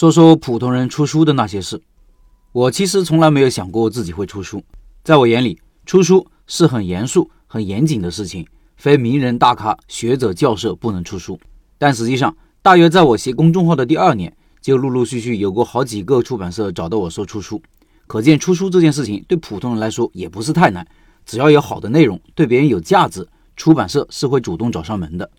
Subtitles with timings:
[0.00, 1.78] 说说普通人出书的那些事。
[2.52, 4.64] 我其实从来没有想过自己会出书，
[5.04, 8.46] 在我眼里，出书是很严肃、很严谨的事情，
[8.78, 11.38] 非名人大咖、学者、教授不能出书。
[11.76, 17.60] 但实际上，大约在我写公众号的第二年，就陆陆续续有过好几个出版社找到我说出书。
[18.06, 20.86] 可见出书这件事情对普通人来说也不是太难，
[21.26, 25.30] 只要有好的内容，对别人有价值，出版社是会主动找上门的。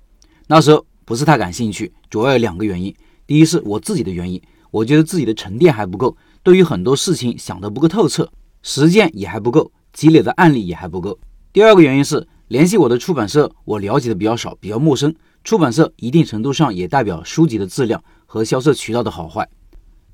[0.46, 2.96] 那时候不是太感兴趣，主要有两个原因：
[3.32, 4.42] 第一是我自己的原因，
[4.72, 8.30] 我觉得自己的沉淀还不够，对于很多事情想得不够透彻，
[8.62, 11.18] 实践也还不够，积累的案例也还不够；
[11.54, 15.16] 第二个原因是联系我的出版社，我了解的比较少，比较陌生。
[15.46, 19.48] 出版社一定程度上也代表书籍的质量和销售渠道的好坏。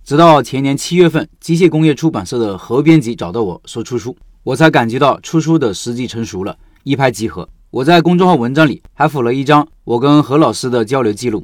[0.04, 7.50] 直到前年七月份，机械工业出版社的何编辑找到我说出书，我才感觉到出书的时机成熟了，一拍即合。
[7.72, 11.44] 我在公众号文章里还附了一张我跟何老师的交流记录。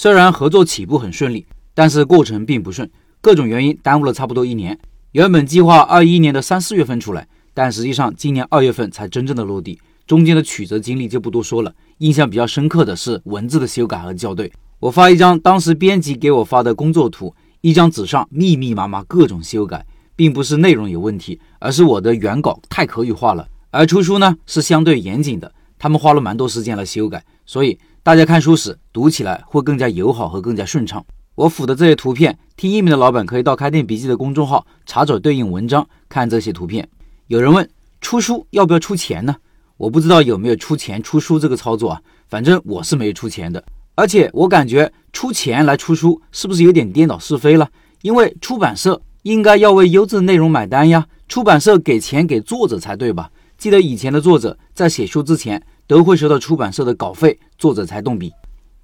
[0.00, 1.44] 虽然合作起步很顺利，
[1.74, 2.88] 但是过程并不顺，
[3.20, 4.78] 各种原因耽误了差不多一年。
[5.10, 9.76] 原本计划二一年的三四月份出来，但实际上今年二月份才真正的落地，
[10.06, 11.74] 中间的曲折经历就不多说了。
[11.98, 14.52] 印象比较深刻的是文字的修改和校对。
[14.78, 17.34] 我发一张当时编辑给我发的工作图。
[17.62, 23.48] 一张纸上密密麻麻各种修改，并不是内容有问题，而是我的原稿太口语化了。
[23.72, 31.04] 而出书呢是相对严谨的，他们花了蛮多时间来修改，所以大家看书时读起来会更加友好和更加顺畅。
[31.34, 36.88] 我附的这些图片，听音频的老板可以到开店笔记的公众号查找对应文章看这些图片。
[37.26, 37.68] 有人问
[38.00, 39.36] 出书要不要出钱呢？
[39.76, 43.62] 我不知道有没有出钱出书这个操作啊，反正我是没有出钱的。
[43.94, 47.68] 而且我感觉出钱来出书是不是有点颠倒是非了？
[48.02, 53.30] 因为出版社应该要为优质内容买单呀，出版社给钱给作者才对吧？
[53.58, 58.30] 记得以前的作者在写书之前都会收到出版社的稿费，作者才动笔。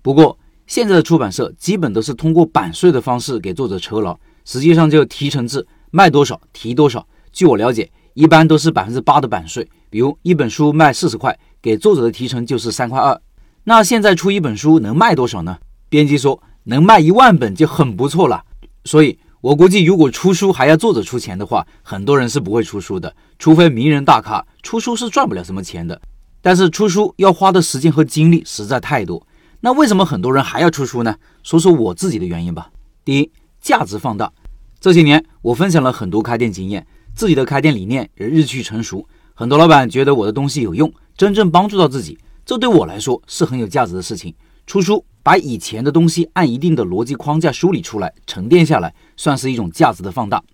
[0.02, 7.06] 不过现在的出版社基本都是通过版税的方式给作者酬劳，实际上就提成制，卖多少提多少。
[7.30, 9.68] 据我了解，一般都是百分之八的版税。
[9.90, 13.20] 比如一本书卖四十块，给作者的提成就是三块二。
[13.64, 15.58] 那现在出一本书能卖多少呢？
[15.90, 18.42] 编辑说能卖一万本就很不错了。
[18.84, 24.44] 所以我估计，如果出书还要作者出钱的话，很多人是不会出书的，除非名人大咖。
[24.62, 26.00] 出书是赚不了什么钱的。
[26.44, 29.26] 但是出书要花的时间和精力实在太多。
[29.60, 31.16] 那为什么很多人还要出书呢？
[31.42, 32.70] 说说我自己的原因吧。
[33.02, 33.32] 第一，
[33.62, 34.30] 价值放大。
[34.78, 42.18] 这些年我分享了很多开店经验，自己的开店理念也日趋成熟，很多老板觉得我的东西有用，真正帮助到自己。
[42.44, 44.34] 这对我来说是很有价值的事情。
[44.66, 50.44] 出书把以前的东西按一定的逻辑框架梳理出来、沉淀下来，算是一种价值的放大。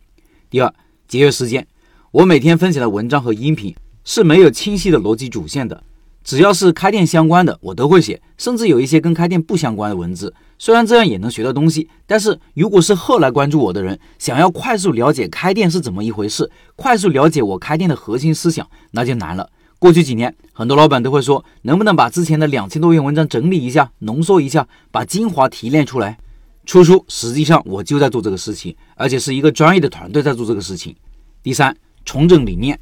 [0.49, 0.73] 第二，
[1.09, 1.67] 节约时间。
[2.13, 3.75] 我每天分享的文章和音频
[4.13, 5.85] 是没有清晰的逻辑主线的，
[6.25, 10.35] 只要是开店相关的，我都会写，甚至有一些跟开店不相关的文字。
[10.59, 19.49] 虽然这样也能学到东西，但是如果是后来关注我的人，想要快速了解开店是怎么一回事，快速了解我开店的核心思想，那就难了。
[19.79, 26.19] 过去几年，很多老板都会说，能不能把之前的两千多篇文章整理一下、浓缩一下，把精华提炼出来
[26.67, 27.05] 出书。
[27.07, 30.97] 实际上，我就在做这个事情，而且是一个专业的团队在做这个事情。
[31.45, 32.77] 第三，重整理念，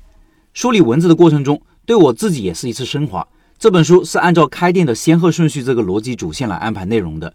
[0.58, 3.24] 梳理文字的过程中，对我自己也是一次升华。
[3.60, 7.32] 这本书是按照开店的先后顺序这个逻辑主线来安排内容的，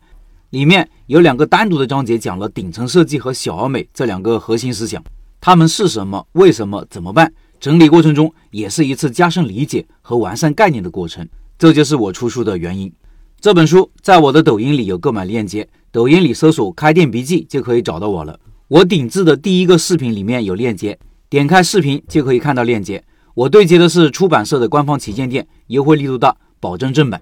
[0.50, 5.02] 里面有两个单独的章节讲了顶层设计和小而美这两个核心思想，
[5.40, 7.32] 它们是什么、为什么、怎么办。
[7.62, 11.26] 整理过程中也是一次加深理解和完善概念的过程，
[11.58, 12.92] 这就是我出书的原因。
[13.40, 18.38] 这本书在我的抖音里有购买链接，抖音里搜索“开店笔记”就可以找到我了。
[18.68, 23.02] 我顶置的第一个视频里面有链接，点开视频就可以看到链接。
[23.36, 27.22] 我对接的是出版社的官方旗舰店，优惠力度大，保证正版。